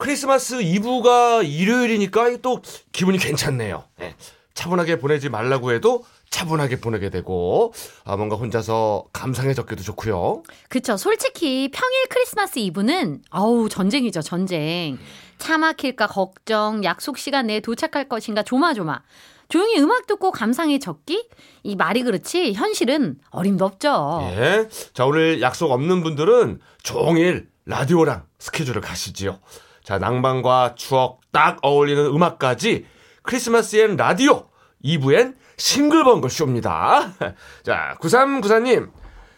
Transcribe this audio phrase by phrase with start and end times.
[0.00, 3.84] 크리스마스 이브가 일요일이니까 또 기분이 괜찮네요.
[3.98, 4.16] 네.
[4.54, 7.72] 차분하게 보내지 말라고 해도 차분하게 보내게 되고
[8.04, 10.42] 아 뭔가 혼자서 감상에 적기도 좋고요.
[10.70, 10.96] 그쵸.
[10.96, 14.98] 솔직히 평일 크리스마스 이브는 아우 전쟁이죠 전쟁.
[15.38, 19.02] 차 막힐까 걱정, 약속 시간 내에 도착할 것인가 조마조마.
[19.48, 21.28] 조용히 음악 듣고 감상에 적기?
[21.62, 24.20] 이 말이 그렇지 현실은 어림도 없죠.
[24.32, 24.68] 예.
[24.94, 29.40] 자 오늘 약속 없는 분들은 종일 라디오랑 스케줄을 가시지요.
[29.82, 32.86] 자 낭만과 추억 딱 어울리는 음악까지
[33.22, 34.46] 크리스마스엔 라디오
[34.84, 37.12] 2부엔 싱글벙글 쇼입니다.
[37.62, 38.90] 자, 9394님.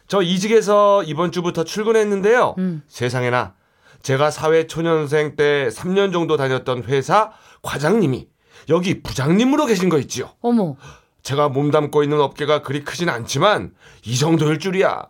[0.06, 2.54] 저 이직해서 이번 주부터 출근했는데요.
[2.58, 2.82] 음.
[2.86, 3.54] 세상에나
[4.02, 8.28] 제가 사회 초년생 때 3년 정도 다녔던 회사 과장님이
[8.68, 10.30] 여기 부장님으로 계신 거 있지요.
[10.40, 10.76] 어머.
[11.22, 15.06] 제가 몸담고 있는 업계가 그리 크진 않지만 이 정도일 줄이야.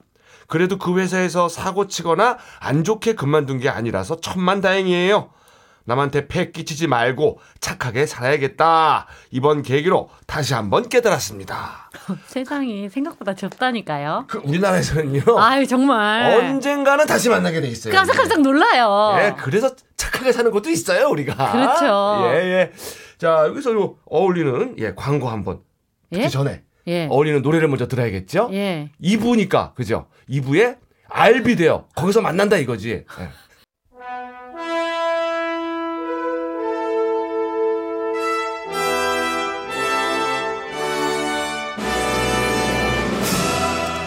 [0.53, 5.31] 그래도 그 회사에서 사고 치거나 안 좋게 그만둔 게 아니라서 천만 다행이에요.
[5.85, 9.07] 남한테 패 끼치지 말고 착하게 살아야겠다.
[9.31, 11.91] 이번 계기로 다시 한번 깨달았습니다.
[12.29, 14.27] 세상이 생각보다 좁다니까요.
[14.29, 15.23] 그 우리나라에서는요.
[15.39, 16.35] 아유 정말.
[16.35, 17.95] 언젠가는 다시 만나게 돼 있어요.
[17.95, 19.17] 깜짝깜짝 놀라요.
[19.21, 21.53] 예, 그래서 착하게 사는 것도 있어요, 우리가.
[21.53, 22.25] 그렇죠.
[22.27, 22.73] 예, 예.
[23.17, 25.61] 자, 여기서 요 어울리는 예, 광고 한번
[26.11, 26.29] 듣기 예?
[26.29, 27.07] 전에 예.
[27.11, 28.51] 어울리는 노래를 먼저 들어야겠죠?
[28.53, 28.91] 예.
[29.03, 30.07] 2부니까, 그죠?
[30.29, 30.77] 2부에
[31.09, 31.87] 알비데요.
[31.95, 32.91] 거기서 만난다 이거지.
[32.91, 33.29] 예.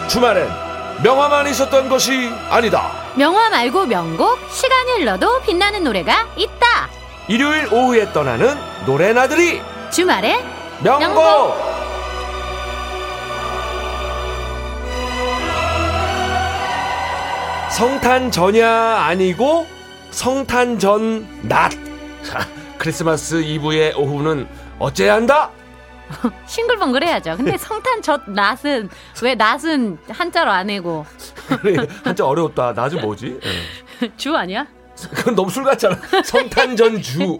[0.08, 0.48] 주말엔
[1.02, 2.90] 명화만 있었던 것이 아니다.
[3.16, 6.88] 명화 말고 명곡, 시간이 흘러도 빛나는 노래가 있다.
[7.28, 8.56] 일요일 오후에 떠나는
[8.86, 10.42] 노래나들이 주말에
[10.82, 11.00] 명곡!
[11.00, 11.65] 명곡!
[17.70, 18.70] 성탄 전야
[19.06, 19.66] 아니고
[20.10, 21.72] 성탄 전 낮.
[22.22, 22.46] 자,
[22.78, 25.50] 크리스마스 이브의 오후는 어째야 한다?
[26.46, 27.36] 싱글벙글 해야죠.
[27.36, 28.88] 근데 성탄 첫 낫은
[29.22, 31.04] 왜 낫은 한자로 안 해고
[31.60, 32.72] 그래, 한자 어려웠다.
[32.72, 33.38] 낮은 뭐지?
[34.02, 34.10] 예.
[34.16, 34.66] 주 아니야?
[35.14, 35.98] 그건 너무 술 같잖아.
[36.24, 37.38] 성탄 전 주.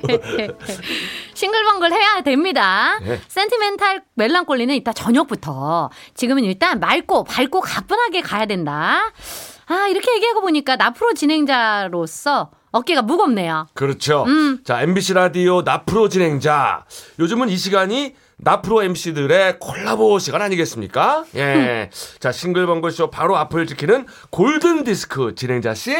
[1.33, 2.99] 싱글벙글 해야 됩니다.
[3.03, 3.19] 네.
[3.29, 5.89] 센티멘탈 멜랑콜리는 이따 저녁부터.
[6.13, 9.11] 지금은 일단 맑고 밝고 가뿐하게 가야 된다.
[9.67, 13.69] 아 이렇게 얘기하고 보니까 나프로 진행자로서 어깨가 무겁네요.
[13.75, 14.25] 그렇죠.
[14.27, 14.61] 음.
[14.65, 16.85] 자, MBC 라디오 나프로 진행자.
[17.19, 21.25] 요즘은 이 시간이 나프로 MC들의 콜라보 시간 아니겠습니까?
[21.37, 21.89] 예.
[22.19, 25.91] 자, 싱글벙글쇼 바로 앞을 지키는 골든 디스크 진행자 씨.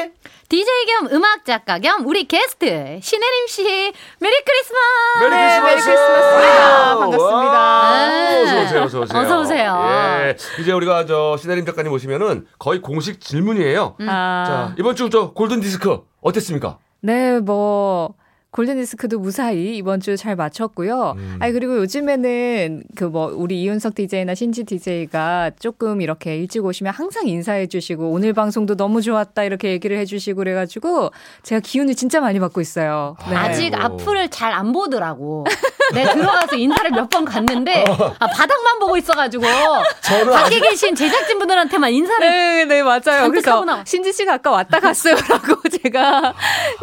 [0.49, 2.67] DJ 겸 음악 작가 겸 우리 게스트
[3.03, 3.63] 신혜림 씨
[4.21, 5.19] 메리 크리스마스.
[5.21, 5.89] 메리 네, 크리스마스!
[5.89, 6.99] 메리 크리스마스.
[6.99, 7.25] 반갑습니다.
[7.33, 8.43] 와우, 네.
[8.43, 9.19] 어서 오세요, 어서 오세요.
[9.23, 9.87] 어서 오세요.
[10.29, 10.37] 예.
[10.61, 13.97] 이제 우리가 저 신혜림 작가님 오시면은 거의 공식 질문이에요.
[14.07, 16.79] 아, 자, 이번 주 저 골든 디스크 어땠습니까?
[17.01, 18.15] 네, 뭐
[18.57, 21.13] 골든디스크도 무사히 이번 주 잘 마쳤고요.
[21.17, 21.37] 음.
[21.41, 27.29] 아니 그리고 요즘에는 그 뭐 우리 이윤석 DJ나 신지 DJ가 조금 이렇게 일찍 오시면 항상
[27.29, 31.11] 인사해 주시고 오늘 방송도 너무 좋았다 이렇게 얘기를 해 주시고 그래 가지고
[31.45, 33.17] 제가 기운을 진짜 많이 받고 있어요.
[33.31, 33.37] 네.
[33.37, 33.75] 아직.
[33.77, 35.45] 앞을 잘 안 보더라고.
[35.95, 37.85] 내 들어가서 인사를 몇 번 갔는데
[38.19, 39.45] 아, 바닥만 보고 있어 가지고
[40.03, 43.01] 저는 밖에 계신 제작진분들한테만 인사를 네, 네, 맞아요.
[43.03, 43.85] 잔뜩 그래서.
[43.85, 46.35] 신지 씨가 아까 왔다 갔어요라고 제가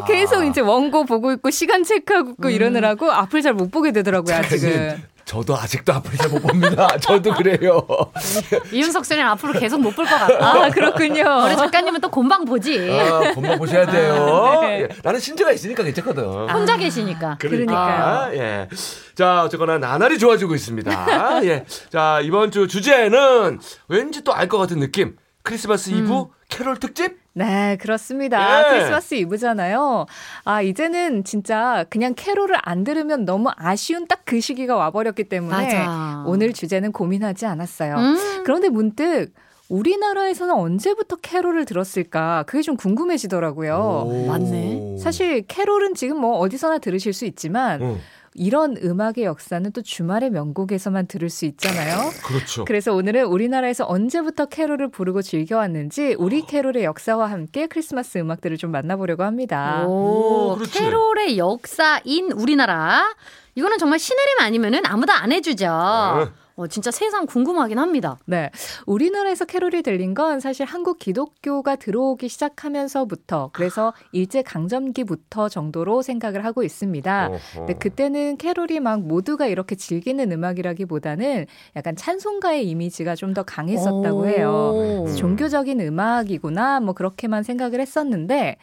[0.07, 5.01] 계속 이제 원고 보고 있고 시간 체크하고 있고 이러느라고 앞을 잘 못 보게 되더라고요, 아직은.
[5.23, 6.85] 저도 아직도 앞을 잘 못 봅니다.
[6.99, 7.87] 저도 그래요.
[8.73, 11.23] 이윤석 씨는 앞으로 계속 못 볼 것 같고 아, 그렇군요.
[11.47, 12.91] 우리 작가님은 또 금방 보지.
[12.99, 14.59] 아, 본방 보셔야 돼요.
[14.63, 14.81] 네.
[14.81, 16.23] 예, 나는 신지가 있으니까 괜찮거든.
[16.49, 17.37] 혼자 계시니까.
[17.39, 18.35] 그러니까요.
[18.37, 18.67] 예.
[19.15, 21.45] 자, 어쨌거나 나날이 좋아지고 있습니다.
[21.45, 21.63] 예.
[21.89, 25.15] 자, 이번 주 주제는 왠지 또 알 것 같은 느낌.
[25.43, 27.22] 크리스마스 이브 캐롤 특집?
[27.35, 28.59] 네, 그렇습니다.
[28.67, 28.69] 예.
[28.69, 30.05] 크리스마스 이브잖아요.
[30.45, 36.23] 아, 이제는 진짜 그냥 캐롤을 안 들으면 너무 아쉬운 딱 그 시기가 와버렸기 때문에 맞아.
[36.25, 37.95] 오늘 주제는 고민하지 않았어요.
[37.95, 38.41] 음.
[38.45, 39.33] 그런데 문득
[39.69, 42.43] 우리나라에서는 언제부터 캐롤을 들었을까?
[42.47, 43.75] 그게 좀 궁금해지더라고요.
[44.07, 44.25] 오.
[44.27, 44.97] 맞네.
[44.97, 47.99] 사실 캐롤은 지금 뭐 어디서나 들으실 수 있지만 응,
[48.35, 52.09] 이런 음악의 역사는 또 주말의 명곡에서만 들을 수 있잖아요.
[52.25, 52.65] 그렇죠.
[52.65, 59.23] 그래서 오늘은 우리나라에서 언제부터 캐롤을 부르고 즐겨왔는지 우리 캐롤의 역사와 함께 크리스마스 음악들을 좀 만나보려고
[59.23, 59.85] 합니다.
[59.85, 60.79] 오, 오, 그렇지.
[60.79, 63.13] 캐롤의 역사인 우리나라.
[63.55, 65.65] 이거는 정말 신혜림 아니면은 아무도 안 해주죠.
[65.65, 66.42] 응.
[66.55, 68.17] 어, 진짜 세상 궁금하긴 합니다.
[68.25, 68.49] 네.
[68.85, 76.63] 우리나라에서 캐롤이 들린 건 사실 한국 기독교가 들어오기 시작하면서부터 그래서 일제 강점기부터 정도로 생각을 하고
[76.63, 77.27] 있습니다.
[77.27, 77.39] 어허.
[77.55, 81.45] 근데 그때는 캐롤이 막 모두가 이렇게 즐기는 음악이라기보다는
[81.75, 84.71] 약간 찬송가의 이미지가 좀 더 강했었다고 해요.
[84.75, 85.03] 오.
[85.03, 88.57] 그래서 종교적인 음악이구나 뭐 그렇게만 생각을 했었는데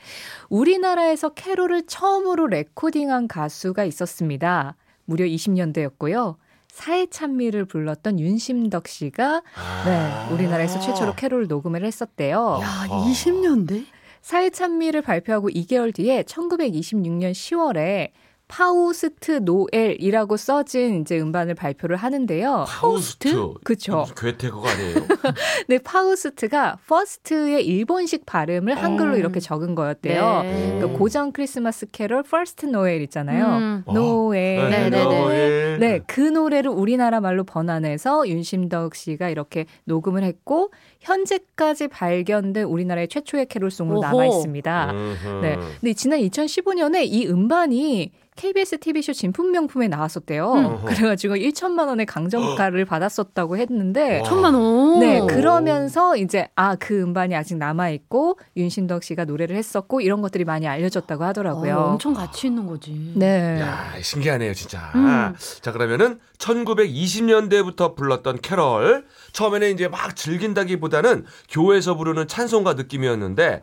[0.48, 4.76] 우리나라에서 캐롤을 처음으로 레코딩한 가수가 있었습니다.
[5.06, 6.36] 무려 20년대였고요.
[6.72, 9.42] 사의 찬미를 불렀던 윤심덕 씨가
[9.84, 12.60] 네, 우리나라에서 최초로 캐롤 녹음을 했었대요.
[12.62, 13.04] 야, 아.
[13.10, 13.84] 20년대?
[14.22, 18.10] 사의 찬미를 발표하고 2개월 뒤에 1926년 10월에
[18.50, 22.64] 파우스트 노엘이라고 써진 이제 음반을 발표를 하는데요.
[22.66, 23.54] 파우스트.
[23.62, 23.98] 그쵸.
[24.00, 24.94] 무슨 괴테 거 아니에요?
[25.68, 29.18] 네, 파우스트가 first의 일본식 발음을 한글로 음.
[29.18, 30.42] 이렇게 적은 거였대요.
[30.42, 30.78] 네.
[30.80, 33.46] 그 고전 크리스마스 캐롤 First Noel 있잖아요.
[33.46, 33.84] 음.
[33.86, 34.68] 노엘.
[34.68, 35.78] 네, 네, 네.
[35.78, 43.46] 네, 그 노래를 우리나라 말로 번안해서 윤심덕 씨가 이렇게 녹음을 했고 현재까지 발견된 우리나라의 최초의
[43.46, 44.00] 캐롤송으로.
[44.00, 44.92] 남아 있습니다.
[45.40, 45.56] 네.
[45.80, 50.52] 근데 지난 2015년에 이 음반이 KBS TV쇼 진품 명품에 나왔었대요.
[50.52, 50.84] 음.
[50.86, 54.24] 그래가지고 1천만 원의 강정가를 받았었다고 했는데 와.
[54.24, 55.00] 천만 원.
[55.00, 60.44] 네, 그러면서 이제 아 그 음반이 아직 남아 있고 윤신덕 씨가 노래를 했었고 이런 것들이
[60.44, 61.76] 많이 알려졌다고 하더라고요.
[61.76, 63.12] 어, 엄청 가치 있는 거지.
[63.16, 63.60] 네.
[63.60, 64.90] 야, 신기하네요, 진짜.
[64.94, 65.34] 음.
[65.60, 69.04] 자, 그러면은 1920년대부터 불렀던 캐럴.
[69.32, 73.60] 처음에는 이제 막 즐긴다기보다는 교회에서 부르는 찬송가 느낌이었는데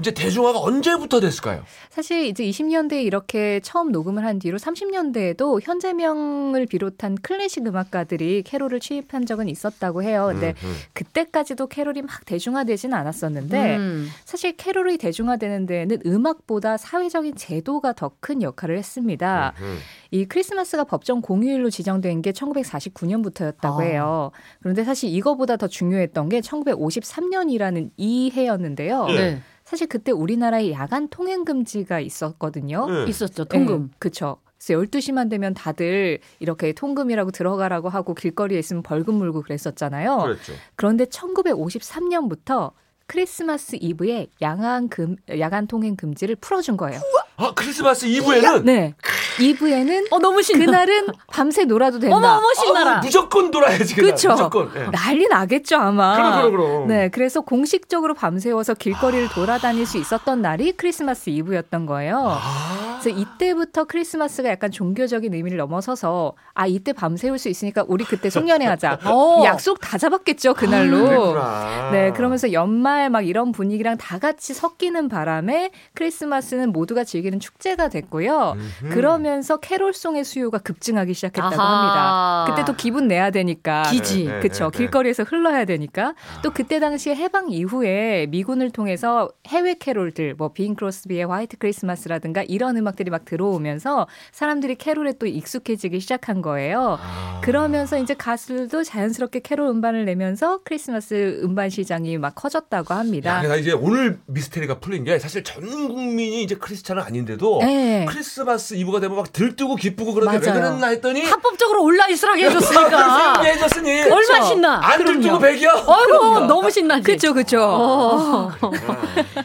[0.00, 1.62] 이제 대중화가 언제부터 됐을까요?
[1.90, 9.24] 사실 이제 20년대에 이렇게 처음 녹음을 한 뒤로 30년대에도 현재명을 비롯한 클래식 음악가들이 캐롤을 취입한
[9.26, 10.28] 적은 있었다고 해요.
[10.30, 10.74] 근데 음, 음.
[10.92, 14.08] 그때까지도 캐롤이 막 대중화되진 않았었는데 음.
[14.24, 19.54] 사실 캐롤이 대중화되는 데에는 음악보다 사회적인 제도가 더 큰 역할을 했습니다.
[19.60, 19.78] 음.
[20.10, 23.82] 이 크리스마스가 법정 공휴일로 지정된 게 1949년부터였다고 아.
[23.82, 24.30] 해요.
[24.60, 29.06] 그런데 사실 이거보다 더 중요했던 게 1953년이라는 이 해였는데요.
[29.10, 29.14] 예.
[29.14, 29.42] 네.
[29.68, 32.86] 사실 그때 우리나라에 야간 통행 금지가 있었거든요.
[32.88, 33.04] 네.
[33.06, 33.44] 있었죠.
[33.44, 33.88] 통금.
[33.88, 34.38] 네, 그쵸.
[34.56, 40.20] 그래서 12시만 되면 다들 이렇게 통금이라고 들어가라고 하고 길거리에 있으면 벌금 물고 그랬었잖아요.
[40.20, 40.54] 그랬죠.
[40.74, 42.72] 그런데 1953년부터
[43.06, 46.98] 크리스마스 이브에 야간 금 야간 통행 금지를 풀어준 거예요.
[47.36, 48.94] 아, 크리스마스 이브에는 네,
[49.40, 50.64] 이브에는 어 너무 신나.
[50.64, 52.16] 그날은 밤새 놀아도 된다.
[52.16, 52.96] 어머 어머 신나라.
[52.96, 53.94] 아, 무조건 놀아야지.
[53.94, 54.10] 그날.
[54.12, 54.30] 그쵸.
[54.30, 54.70] 무조건.
[54.76, 54.86] 예.
[54.90, 56.16] 난리 나겠죠 아마.
[56.16, 56.86] 그럼, 그럼, 그럼.
[56.88, 62.38] 네, 그래서 공식적으로 밤새워서 길거리를 돌아다닐 수 있었던 날이 크리스마스 이브였던 거예요.
[62.40, 62.87] 아.
[63.00, 68.66] 그래서 이때부터 크리스마스가 약간 종교적인 의미를 넘어서서 아 이때 밤새울 수 있으니까 우리 그때 송년회
[68.66, 68.98] 하자.
[69.06, 69.42] 어.
[69.44, 71.04] 약속 다 잡았겠죠 그날로.
[71.04, 71.90] 그랬구나.
[71.92, 78.56] 네, 그러면서 연말 막 이런 분위기랑 다 같이 섞이는 바람에 크리스마스는 모두가 즐기는 축제가 됐고요.
[78.82, 78.94] 음흠.
[78.94, 82.44] 그러면서 캐롤송의 수요가 급증하기 시작했다고 아하.
[82.44, 82.44] 합니다.
[82.54, 83.82] 그때 또 기분 내야 되니까.
[83.82, 84.24] 그치.
[84.24, 84.64] 네, 네, 그쵸.
[84.64, 84.78] 네, 네.
[84.78, 86.14] 길거리에서 흘러야 되니까.
[86.42, 92.76] 또 그때 당시에 해방 이후에 미군을 통해서 해외 캐롤들, 뭐, 빙 크로스비의 White Christmas라든가 이런
[92.76, 96.98] 음악 들이 막 들어오면서 사람들이 캐롤에 또 익숙해지기 시작한 거예요.
[97.00, 97.40] 아.
[97.42, 103.44] 그러면서 이제 가수들도 자연스럽게 캐롤 음반을 내면서 크리스마스 음반 시장이 막 커졌다고 합니다.
[103.44, 108.06] 야, 나 이제 오늘 미스테리가 풀린 게 사실 전 국민이 이제 크리스찬은 아닌데도 네.
[108.08, 110.62] 크리스마스 이브가 되면 막 들뜨고 기쁘고 그런데 왜 맞아요.
[110.62, 112.88] 그랬나 했더니 합법적으로 온라 있으라고 해줬으니까.
[113.68, 114.80] 해줬으니 얼마 신나.
[114.82, 115.38] 안 들뜨고.
[115.38, 115.70] 배겨.
[115.86, 117.02] 어이구 너무 신나지.
[117.02, 117.60] 그쵸, 그쵸.
[117.62, 118.50] 어.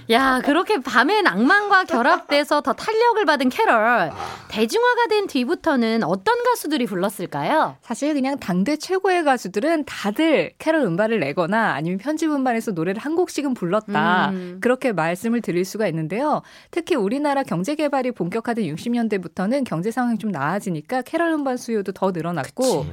[0.09, 4.11] 야, 그렇게 밤의 낭만과 결합돼서 더 탄력을 받은 캐럴.
[4.47, 7.75] 대중화가 된 뒤부터는 어떤 가수들이 불렀을까요?
[7.81, 13.53] 사실 그냥 당대 최고의 가수들은 다들 캐롤 음반을 내거나 아니면 편집 음반에서 노래를 한 곡씩은
[13.53, 14.29] 불렀다.
[14.29, 14.57] 음.
[14.61, 16.41] 그렇게 말씀을 드릴 수가 있는데요.
[16.71, 22.85] 특히 우리나라 경제 개발이 본격화된 60년대부터는 경제 상황이 좀 나아지니까 캐롤 음반 수요도 더 늘어났고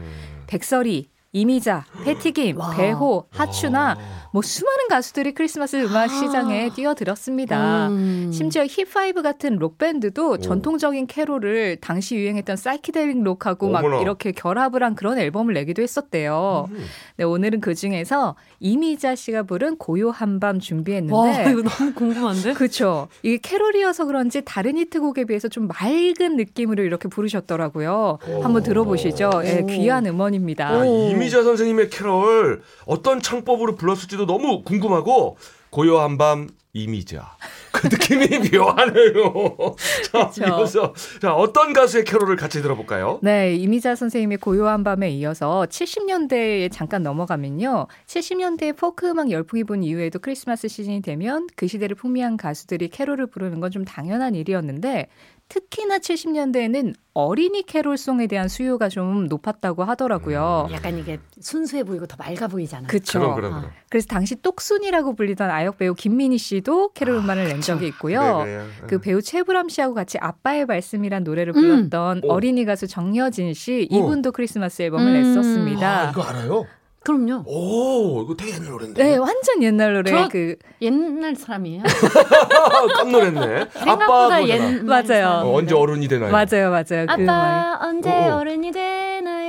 [0.47, 2.71] 백설희, 이미자, 패티김, 와.
[2.71, 3.97] 배호, 하춘화
[4.33, 7.89] 뭐 수많은 가수들이 크리스마스 음악 시장에 뛰어들었습니다.
[7.89, 8.31] 음.
[8.33, 14.01] 심지어 힙5 같은 록밴드도 전통적인 캐롤을 당시 유행했던 사이키델릭 록하고 막 어머나.
[14.03, 16.69] 이렇게 결합을 한 그런 앨범을 내기도 했었대요.
[16.71, 16.85] 음.
[17.17, 22.53] 네, 오늘은 그 중에서 이미자 씨가 부른 고요한 밤 준비했는데 와, 이거 너무 궁금한데?
[22.55, 23.09] 그렇죠.
[23.23, 28.19] 이게 캐롤이어서 그런지 다른 히트곡에 비해서 좀 맑은 느낌으로 이렇게 부르셨더라고요.
[28.43, 29.31] 한번 들어보시죠.
[29.45, 29.67] 예, 오.
[29.67, 30.69] 귀한 음원입니다.
[30.69, 35.37] 아, 이미자 선생님의 캐럴 어떤 창법으로 불렀 을지도 너무 궁금하고
[35.71, 37.37] 고요한 밤 이미자
[37.73, 39.77] 그 느낌이 묘하네요.
[40.13, 40.45] 자, 그쵸.
[40.47, 43.19] 이어서 자 어떤 가수의 캐롤을 같이 들어볼까요?
[43.23, 47.87] 네, 이미자 선생님의 고요한 밤에 이어서 70년대에 잠깐 넘어가면요.
[48.07, 53.59] 70년대에 포크 음악 열풍이 분 이후에도 크리스마스 시즌이 되면 그 시대를 풍미한 가수들이 캐롤을 부르는
[53.61, 55.07] 건 좀 당연한 일이었는데
[55.51, 60.69] 특히나 70년대에는 어린이 캐롤송에 대한 수요가 좀 높았다고 하더라고요.
[60.71, 62.87] 약간 이게 순수해 보이고 더 맑아 보이잖아요.
[62.89, 63.71] 그럼 그럼.
[63.91, 68.45] 그래서 당시 똑순이라고 불리던 아역 배우 김민희 씨도 캐롤 음반을 낸 적이 있고요.
[68.45, 68.67] 네, 네.
[68.87, 71.61] 그 배우 최불암 씨하고 같이 아빠의 말씀이란 노래를 음.
[71.61, 72.33] 불렀던 오.
[72.33, 73.97] 어린이 가수 정여진 씨 오.
[73.97, 75.13] 이분도 크리스마스 앨범을 음.
[75.15, 76.09] 냈었습니다.
[76.09, 76.65] 아, 이거 알아요?
[77.03, 77.45] 그럼요.
[77.47, 79.03] 오, 이거 되게 옛날 노래인데.
[79.03, 81.83] 네, 완전 옛날 노래 저- 그 옛날 사람이에요.
[82.97, 83.67] 깜놀했네.
[83.73, 85.49] 생각보다 옛날 맞아요.
[85.49, 86.31] 어, 언제 어른이 되나요?
[86.31, 87.07] 맞아요, 맞아요.
[87.07, 87.23] 그.
[87.23, 88.37] 아빠 언제 오, 오.
[88.41, 88.71] 어른이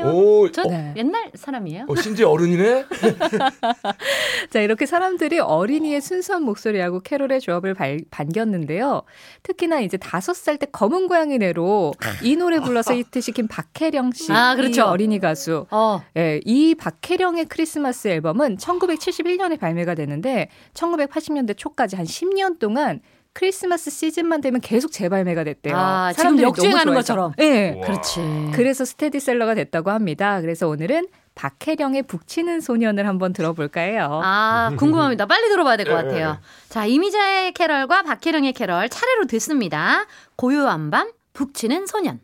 [0.10, 0.94] 오, 저 어, 네.
[0.98, 1.86] 옛날 사람이에요.
[1.88, 2.86] 어, 신지 어른이네?
[4.50, 9.04] 자, 이렇게 사람들이 어린이의 순수한 목소리하고 캐롤의 조합을 발- 반겼는데요.
[9.44, 14.32] 특히나 이제 다섯 살 때 검은 고양이 내로 이 노래 불러서 히트시킨 박혜령 씨.
[14.32, 14.82] 아, 그렇죠.
[14.82, 15.66] 이 어린이 가수.
[15.72, 23.02] 어, 예, 이 박혜령의 크리스마스 앨범은 1971년에 발매가 되는데 1980년대 초까지 한 10년 동안
[23.34, 25.76] 크리스마스 시즌만 되면 계속 재발매가 됐대요.
[25.78, 26.94] 아, 지금 역주행하는.
[26.94, 27.34] 것처럼.
[27.40, 27.72] 예.
[27.78, 27.86] 우와.
[27.86, 28.20] 그렇지.
[28.54, 30.42] 그래서 스테디셀러가 됐다고 합니다.
[30.42, 34.20] 그래서 오늘은 박혜령의 북치는 소년을 한번 들어볼까 해요.
[34.24, 35.26] 아, 궁금합니다.
[35.28, 36.38] 빨리 들어봐야 될것 예, 같아요.
[36.68, 40.06] 자, 이미자의 캐럴과 박혜령의 캐럴 차례로 듣습니다.
[40.36, 42.20] 고요한 밤, 북치는 소년.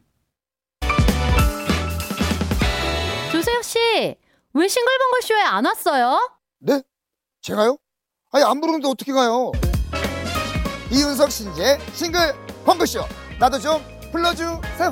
[3.32, 3.80] 조세호 씨,
[4.54, 6.20] 왜 싱글벙글 쇼에 안 왔어요?
[6.60, 6.82] 네?
[7.42, 7.78] 제가요?
[8.32, 9.52] 아니 안 부르는데 어떻게 가요?
[10.92, 13.02] 이윤석 신지의 싱글벙글쇼
[13.40, 14.92] 나도 좀 불러주세요.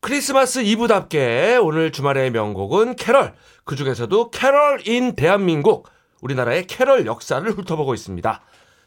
[0.00, 3.34] 크리스마스 이브답게 오늘 주말의 명곡은 캐럴.
[3.64, 5.88] 그 중에서도 캐럴 in 대한민국.
[6.20, 8.42] 우리나라의 캐럴 역사를 훑어보고 있습니다.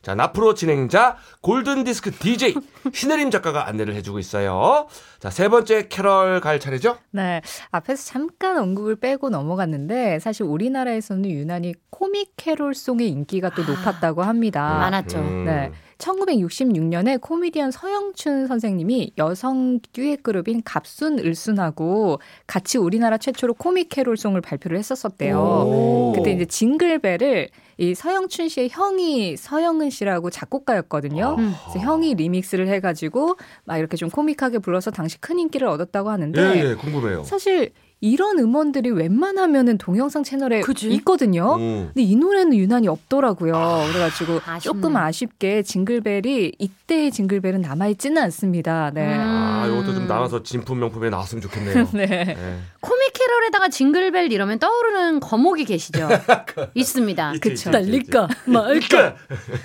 [0.06, 2.54] 자, 나프로 진행자 골든디스크 DJ
[2.94, 4.86] 신혜림 작가가 안내를 해주고 있어요.
[5.18, 6.98] 자, 세 번째 캐럴 갈 차례죠?
[7.10, 7.42] 네.
[7.72, 14.78] 앞에서 잠깐 언급을 빼고 넘어갔는데 사실 우리나라에서는 유난히 코믹 캐롤송의 인기가 또 높았다고 합니다.
[14.78, 15.18] 많았죠.
[15.18, 15.46] 음.
[15.46, 15.72] 네.
[15.98, 24.78] 1966년에 코미디언 서영춘 선생님이 여성 듀엣 그룹인 갑순 을순하고 같이 우리나라 최초로 코믹 캐롤송을 발표를
[24.78, 25.38] 했었었대요.
[25.38, 26.14] 오.
[26.16, 31.36] 그때 이제 징글벨을 이 서영춘 씨의 형이 서영은 씨라고 작곡가였거든요.
[31.38, 31.54] 음.
[31.70, 33.36] 그래서 형이 리믹스를 해가지고
[33.66, 37.24] 막 이렇게 좀 코믹하게 불러서 당시 큰 인기를 얻었다고 하는데 예, 예, 궁금해요.
[37.24, 37.72] 사실
[38.02, 40.92] 이런 음원들이 웬만하면은 동영상 채널에 그지?
[40.96, 41.56] 있거든요.
[41.56, 41.90] 음.
[41.94, 43.86] 근데 이 노래는 유난히 없더라고요.
[43.92, 44.60] 그래가지고 아쉽네.
[44.60, 48.92] 조금 아쉽게 징글벨이 이때의 징글벨은 남아있지는 않습니다.
[48.94, 49.16] 네.
[49.16, 49.22] 음.
[49.22, 51.88] 아, 이것도 좀 나와서 진품 명품에 나왔으면 좋겠네요.
[51.94, 52.04] 네.
[52.12, 52.58] 예.
[52.82, 56.08] 코믹 캐럴에다가 징글벨 이러면 떠오르는 거목이 계시죠?
[56.76, 57.34] 있습니다.
[57.36, 57.70] 있지, 그쵸.
[57.72, 58.68] 달릴까 말까.
[58.68, 59.16] 그러니까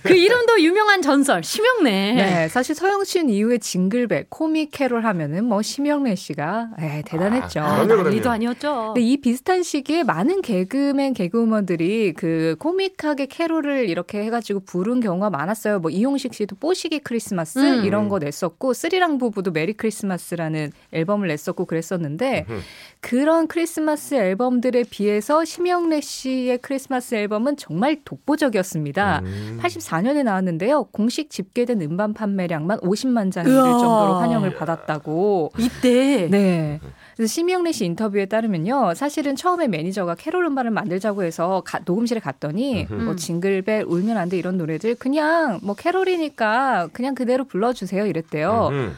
[0.05, 2.15] 그 이름도 유명한 전설 심형래.
[2.15, 7.61] 네, 사실 서영춘 씨 이후에 징글벨, 코믹 캐롤 하면은 뭐 심형래 씨가 에, 대단했죠.
[7.61, 8.35] 아, 아, 그럼요, 난리도 그럼요.
[8.35, 8.93] 아니었죠.
[8.95, 15.81] 근데 이 비슷한 시기에 많은 개그맨, 개그우먼들이 그 코믹하게 캐롤을 이렇게 해가지고 부른 경우가 많았어요.
[15.81, 17.85] 뭐 이용식 씨도 뽀식이 크리스마스 음.
[17.85, 22.61] 이런 거 냈었고 스리랑 부부도 Merry Christmas라는 앨범을 냈었고 그랬었는데 음.
[23.01, 29.21] 그런 크리스마스 앨범들에 비해서 심형래 씨의 크리스마스 앨범은 정말 독보적이었습니다.
[29.25, 29.59] 음.
[29.63, 30.85] 84년에 나왔는데요.
[30.85, 33.55] 공식 집계된 음반 판매량만 50만 장이 될.
[33.81, 35.53] 정도로 환영을 받았다고.
[35.59, 36.81] 이때 네.
[37.17, 38.95] 그래서 심형래 씨 인터뷰에 따르면요.
[38.95, 43.03] 사실은 처음에 매니저가 캐롤 음반을 만들자고 해서 가- 녹음실에 갔더니 음흠.
[43.05, 48.69] 뭐 징글벨 울면 안 돼 이런 노래들 그냥 뭐 캐롤이니까 그냥 그대로 불러주세요 이랬대요.
[48.71, 48.95] 음.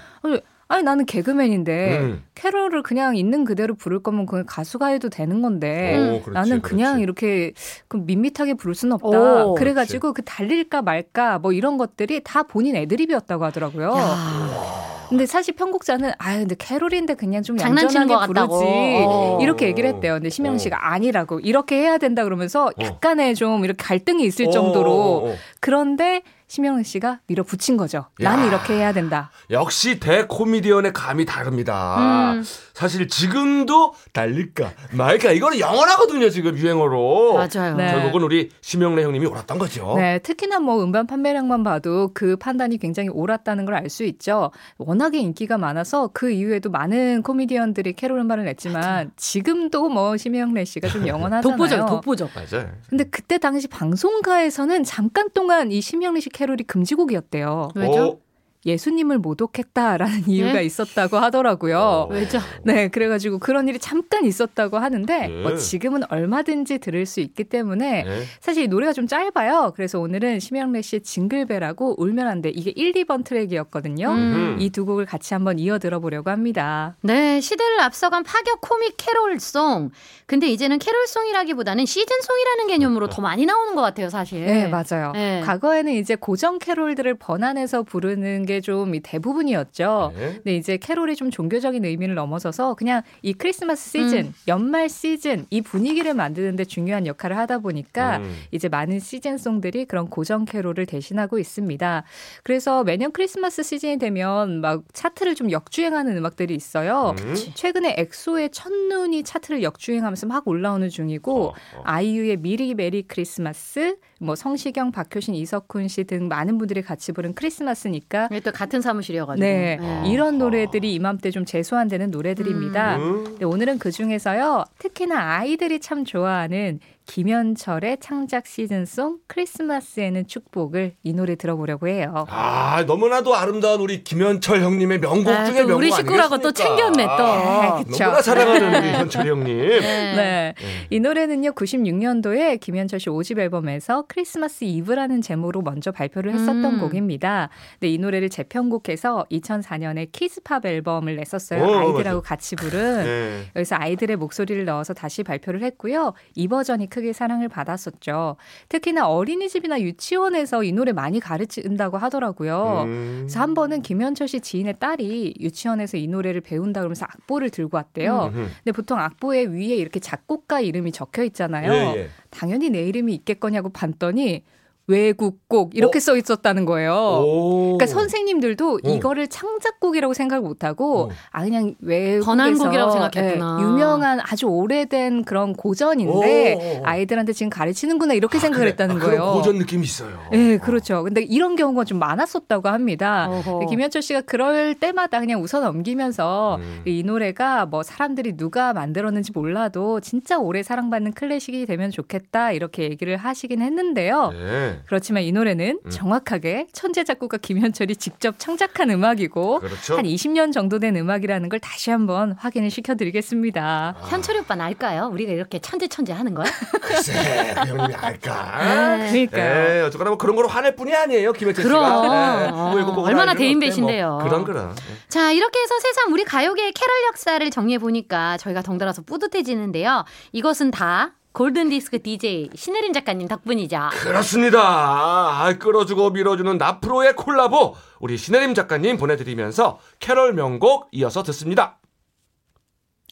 [0.72, 2.24] 아니 나는 개그맨인데 음.
[2.34, 6.94] 캐롤을 그냥 있는 그대로 부를 거면 그냥 가수가 해도 되는 건데 오, 그렇지, 나는 그냥
[6.94, 7.02] 그렇지.
[7.02, 7.52] 이렇게
[7.88, 9.44] 그 밋밋하게 부를 수는 없다.
[9.44, 13.90] 오, 그래가지고 그 달릴까 말까 뭐 이런 것들이 다 본인 애드립이었다고 하더라고요.
[13.90, 18.58] 야, 근데 사실 편곡자는 아 근데 캐롤인데 그냥 좀 같다고.
[18.58, 19.38] 부르지 어.
[19.42, 20.14] 이렇게 얘기를 했대요.
[20.14, 22.70] 근데 심영 씨가 아니라고 이렇게 해야 된다 그러면서 어.
[22.80, 25.34] 약간의 좀 이렇게 갈등이 있을 어, 정도로 어, 어.
[25.60, 28.04] 그런데 심영 씨가 밀어붙인 거죠.
[28.18, 28.48] 나는 야.
[28.48, 29.30] 이렇게 해야 된다.
[29.48, 32.34] 역시 대코미디언의 감이 다릅니다.
[32.34, 32.44] 음.
[32.74, 37.32] 사실 지금도 달릴까 말까 이거는 영원하거든요 지금 유행어로.
[37.34, 37.74] 맞아요.
[37.76, 37.92] 네.
[37.92, 39.94] 결국은 우리 심영래 형님이 옳았던 거죠.
[39.96, 44.50] 네, 특히나 뭐 음반 판매량만 봐도 그 판단이 굉장히 옳았다는 걸 알 수 있죠.
[44.76, 51.06] 워낙에 인기가 많아서 그 이후에도 많은 코미디언들이 캐롤 음반을 냈지만 지금도 뭐 심영래 씨가 좀
[51.08, 51.56] 영원하잖아요.
[51.56, 52.30] 독보적, 독보적.
[52.34, 52.70] 맞아요.
[52.90, 57.68] 근데 그때 당시 방송가에서는 잠깐 동안 이 심영래 씨 캐롤이 금지곡이었대요.
[57.76, 58.04] 왜죠?
[58.04, 58.18] 어,
[58.64, 60.64] 예수님을 모독했다라는 이유가 네?
[60.64, 61.78] 있었다고 하더라고요.
[61.78, 62.08] 어.
[62.10, 62.38] 왜죠?
[62.62, 65.42] 네, 그래가지고 그런 일이 잠깐 있었다고 하는데 네.
[65.42, 68.22] 뭐 지금은 얼마든지 들을 수 있기 때문에 네.
[68.40, 69.72] 사실 이 노래가 좀 짧아요.
[69.74, 72.50] 그래서 오늘은 심영래 씨의 징글벨하고 울면 안 돼.
[72.50, 74.10] 이게 1, 2번 트랙이었거든요.
[74.10, 74.56] 음.
[74.60, 76.96] 이두 곡을 같이 한번 이어 들어보려고 합니다.
[77.02, 79.90] 네, 시대를 앞서간 파격 코믹 캐롤송.
[80.26, 84.44] 근데 이제는 캐롤송이라기보다는 시즌송이라는 개념으로 더 많이 나오는 것 같아요, 사실.
[84.46, 85.12] 네, 맞아요.
[85.12, 85.40] 네.
[85.44, 90.12] 과거에는 이제 고전 캐롤들을 번안해서 부르는 게좀 대부분이었죠.
[90.14, 90.32] 네.
[90.34, 94.34] 근데 이제 캐롤이 좀 종교적인 의미를 넘어서서 그냥 이 크리스마스 시즌, 음.
[94.48, 98.36] 연말 시즌 이 분위기를 만드는데 중요한 역할을 하다 보니까 음.
[98.50, 102.04] 이제 많은 시즌송들이 그런 고전 캐롤을 대신하고 있습니다.
[102.42, 107.14] 그래서 매년 크리스마스 시즌이 되면 막 차트를 좀 역주행하는 음악들이 있어요.
[107.18, 107.34] 음.
[107.54, 111.82] 최근에 엑소의 첫눈이 차트를 역주행하면서 막 올라오는 중이고 어, 어.
[111.84, 118.28] 아이유의 미리 Merry Christmas, 뭐 성시경, 박효신, 이석훈 씨 등 많은 분들이 같이 부른 크리스마스니까
[118.30, 119.46] 이게 또 같은 사무실이어가지고.
[119.46, 120.02] 네, 네.
[120.10, 122.96] 이런 노래들이 이맘때 좀 재소환되는 노래들입니다.
[122.96, 123.24] 음.
[123.24, 131.34] 근데 오늘은 그 중에서요, 특히나 아이들이 참 좋아하는 김현철의 창작 시즌송 크리스마스에는 축복을 이 노래
[131.34, 132.26] 들어보려고 해요.
[132.28, 136.76] 아, 너무나도 아름다운 우리 김현철 형님의 명곡 아, 중에 또 명곡 우리 식구라고 또 아니겠습니까?
[136.76, 137.24] 챙겼네, 또.
[137.24, 138.04] 아, 그쵸.
[138.04, 139.56] 너무나 사랑하는 우리 현철 형님.
[139.58, 139.80] 네.
[139.80, 140.54] 네.
[140.90, 146.80] 이 노래는요, 96년도에 김현철 씨 5집 앨범에서 크리스마스 이브라는 제목으로 먼저 발표를 했었던 음.
[146.80, 147.48] 곡입니다.
[147.80, 151.64] 근데 이 노래를 재편곡해서 2004년에 키즈팝 앨범을 냈었어요.
[151.64, 152.28] 어, 아이들하고 맞아.
[152.28, 153.04] 같이 부른.
[153.04, 153.44] 네.
[153.56, 156.12] 여기서 아이들의 목소리를 넣어서 다시 발표를 했고요.
[156.34, 158.36] 이 버전이 크게 사랑을 받았었죠.
[158.68, 162.82] 특히나 어린이집이나 유치원에서 이 노래 많이 가르친다고 하더라고요.
[162.84, 163.16] 음.
[163.20, 168.30] 그래서 한 번은 김현철 씨 지인의 딸이 유치원에서 이 노래를 배운다 그러면서 악보를 들고 왔대요.
[168.34, 168.34] 음흠.
[168.34, 171.72] 근데 보통 악보에 위에 이렇게 작곡가 이름이 적혀 있잖아요.
[171.72, 172.08] 예, 예.
[172.28, 174.42] 당연히 내 이름이 있겠거냐고 봤 더니
[174.86, 176.92] 외국곡 이렇게 써 있었다는 거예요.
[177.24, 177.76] 오.
[177.78, 178.88] 그러니까 선생님들도 어.
[178.88, 181.08] 이거를 창작곡이라고 생각을 못하고 어.
[181.30, 183.58] 아 그냥 외국에서 번안곡이라고 생각했구나.
[183.60, 186.86] 예, 유명한 아주 오래된 그런 고전인데 오, 오, 오.
[186.86, 188.70] 아이들한테 지금 가르치는구나 이렇게 생각을 그래.
[188.72, 189.20] 했다는 아, 거예요.
[189.20, 190.18] 그런 고전 느낌이 있어요.
[190.32, 191.04] 예, 그렇죠.
[191.04, 193.28] 근데 이런 경우가 좀 많았었다고 합니다.
[193.68, 196.82] 김현철 씨가 그럴 때마다 그냥 웃어 넘기면서 음.
[196.84, 203.16] 이 노래가 뭐 사람들이 누가 만들었는지 몰라도 진짜 오래 사랑받는 클래식이 되면 좋겠다 이렇게 얘기를
[203.16, 204.30] 하시긴 했는데요.
[204.32, 204.71] 네.
[204.86, 205.90] 그렇지만 이 노래는 음.
[205.90, 209.96] 정확하게 천재 작곡가 김현철이 직접 창작한 음악이고 그렇죠.
[209.96, 213.96] 한 20년 정도 된 음악이라는 걸 다시 한번 확인을 시켜드리겠습니다.
[214.08, 215.08] 현철이 오빠 날까요?
[215.12, 216.46] 우리가 이렇게 천재 천재 하는 거야?
[216.80, 218.96] 글쎄, 그 형님이 알까?
[218.98, 219.10] 네.
[219.10, 219.68] 그러니까요.
[219.68, 221.74] 네, 어쨌거나 뭐 그런 거로 화낼 분이 아니에요, 김현철 씨가.
[221.74, 222.02] 그럼.
[222.02, 222.48] 네.
[222.48, 224.08] 어, 뭐 이거 보고 얼마나 대인배신데요.
[224.08, 224.74] 뭐 그런 그런.
[225.08, 230.04] 자, 이렇게 해서 세상 우리 가요계의 캐럴 역사를 정리해 보니까 저희가 덩달아서 뿌듯해지는데요.
[230.32, 233.78] 이것은 다 골든 디스크 DJ 신혜림 작가님 덕분이죠.
[234.02, 234.60] 그렇습니다.
[234.60, 241.78] 아, 끌어주고 밀어주는 나프로의 콜라보 우리 신혜림 작가님 보내드리면서 캐럴 명곡 이어서 듣습니다.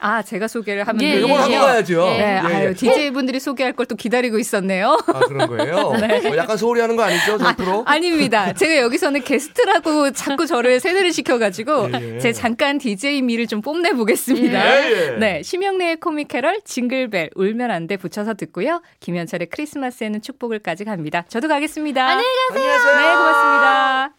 [0.00, 1.18] 아, 제가 소개를 하면 예.
[1.20, 1.58] 이걸 하고 예.
[1.58, 2.06] 가야죠.
[2.14, 2.18] 예.
[2.18, 2.74] 네, 예, 아유, 예.
[2.74, 4.98] DJ 분들이 소개할 걸 또 기다리고 있었네요.
[5.06, 5.74] 아 그런 거예요?
[5.92, 5.96] 뭐
[6.36, 7.82] 약간 소홀히 하는 거 아니죠, 저 프로?
[7.86, 8.52] 아 닙니다.
[8.52, 12.18] 제가 여기서는 게스트라고 자꾸 저를 세뇌를 시켜가지고 예, 예.
[12.20, 14.82] 제 잠깐 DJ 미를 좀 뽐내 보겠습니다.
[14.82, 15.10] 예, 예.
[15.18, 18.80] 네, 심형래의 코믹 캐럴 징글벨 울면 안 돼 붙여서 듣고요.
[19.00, 21.24] 김현철의 크리스마스에는 축복을까지 갑니다.
[21.28, 22.06] 저도 가겠습니다.
[22.06, 22.96] 안녕히 안녕하세요.
[22.96, 24.10] 네, 고맙습니다.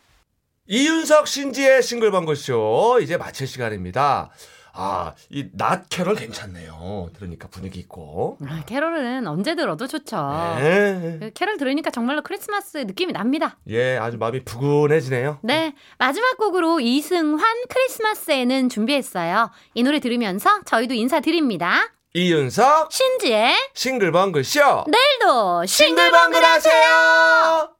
[0.67, 4.31] 이윤석 신지의 싱글벙글쇼 이제 마칠 시간입니다.
[4.73, 7.09] 아, 이 낮 캐럴 괜찮네요.
[7.13, 8.37] 들으니까 분위기 있고.
[8.47, 10.17] 아, 캐럴은 언제 들어도 좋죠.
[10.59, 11.17] 네.
[11.19, 13.57] 그 캐럴 들으니까 정말로 크리스마스 느낌이 납니다.
[13.67, 15.39] 예, 아주 마음이 푸근해지네요.
[15.43, 19.51] 네, 마지막 곡으로 이승환 크리스마스에는 준비했어요.
[19.73, 21.91] 이 노래 들으면서 저희도 인사드립니다.
[22.13, 27.75] 이윤석 신지의 싱글벙글 쇼 내일도 싱글벙글 싱글벙글 하세요.